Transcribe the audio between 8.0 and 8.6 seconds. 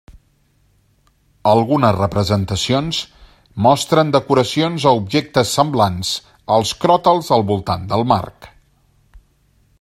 marc.